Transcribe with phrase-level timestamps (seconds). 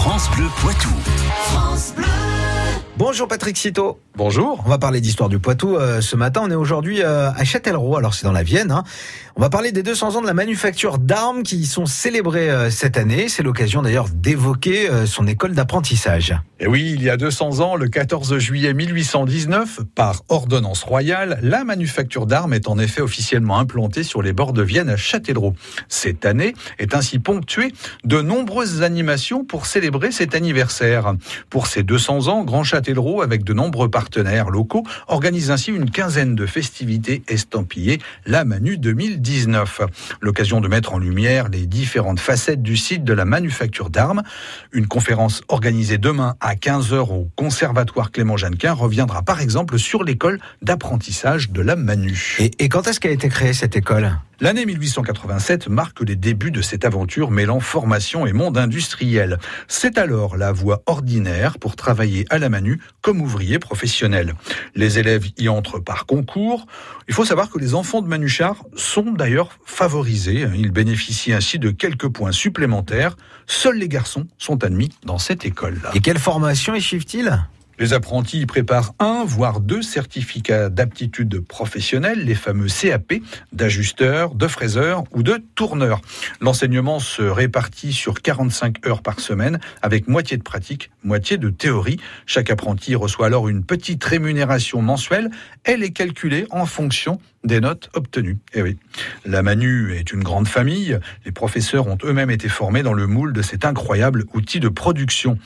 [0.00, 0.88] France Bleu Poitou.
[2.96, 4.00] Bonjour Patrick Citeau.
[4.16, 4.60] Bonjour.
[4.66, 6.40] On va parler d'histoire du Poitou euh, ce matin.
[6.44, 8.72] On est aujourd'hui euh, à Châtellerault, alors c'est dans la Vienne.
[8.72, 8.82] hein.
[9.36, 12.70] On va parler des 200 ans de la manufacture d'armes qui y sont célébrés euh,
[12.70, 13.28] cette année.
[13.28, 16.34] C'est l'occasion d'ailleurs d'évoquer euh, son école d'apprentissage.
[16.58, 21.62] Et oui, il y a 200 ans, le 14 juillet 1819, par ordonnance royale, la
[21.62, 25.54] manufacture d'armes est en effet officiellement implantée sur les bords de Vienne à Châtellerault.
[25.86, 27.72] Cette année est ainsi ponctuée
[28.02, 31.14] de nombreuses animations pour célébrer cet anniversaire.
[31.50, 36.34] Pour ces 200 ans, Grand Châtellerault, avec de nombreux partenaires locaux, organise ainsi une quinzaine
[36.34, 39.82] de festivités estampillées la Manu 2019.
[40.20, 44.22] L'occasion de mettre en lumière les différentes facettes du site de la manufacture d'armes.
[44.72, 50.40] Une conférence organisée demain à 15h au Conservatoire Clément Jeannequin reviendra par exemple sur l'école
[50.62, 52.36] d'apprentissage de la Manu.
[52.38, 54.18] Et, et quand est-ce qu'a été créée cette école?
[54.40, 59.38] L'année 1887 marque les débuts de cette aventure mêlant formation et monde industriel.
[59.66, 64.34] C'est alors la voie ordinaire pour travailler à la Manu comme ouvrier professionnel.
[64.76, 66.66] Les élèves y entrent par concours.
[67.08, 70.46] Il faut savoir que les enfants de Manuchard sont d'ailleurs favorisés.
[70.54, 73.16] Ils bénéficient ainsi de quelques points supplémentaires.
[73.48, 75.80] Seuls les garçons sont admis dans cette école.
[75.94, 77.40] Et quelle formation y suivent-ils?
[77.78, 83.14] Les apprentis y préparent un, voire deux certificats d'aptitude professionnelle, les fameux CAP,
[83.52, 86.00] d'ajusteur, de fraiseur ou de tourneur.
[86.40, 91.98] L'enseignement se répartit sur 45 heures par semaine, avec moitié de pratique, moitié de théorie.
[92.26, 95.30] Chaque apprenti reçoit alors une petite rémunération mensuelle.
[95.62, 98.38] Elle est calculée en fonction des notes obtenues.
[98.54, 98.76] Eh oui.
[99.24, 100.98] La Manu est une grande famille.
[101.24, 105.36] Les professeurs ont eux-mêmes été formés dans le moule de cet incroyable outil de production.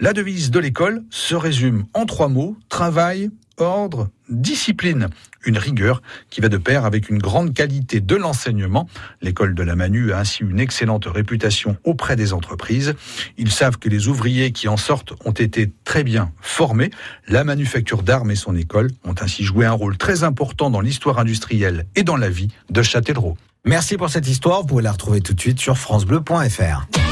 [0.00, 5.08] La devise de l'école se résume en trois mots travail, ordre, discipline.
[5.44, 8.86] Une rigueur qui va de pair avec une grande qualité de l'enseignement.
[9.22, 12.94] L'école de la Manu a ainsi une excellente réputation auprès des entreprises.
[13.38, 16.90] Ils savent que les ouvriers qui en sortent ont été très bien formés.
[17.26, 21.18] La manufacture d'armes et son école ont ainsi joué un rôle très important dans l'histoire
[21.18, 23.38] industrielle et dans la vie de Châtellerault.
[23.64, 24.60] Merci pour cette histoire.
[24.60, 27.09] Vous pouvez la retrouver tout de suite sur francebleu.fr.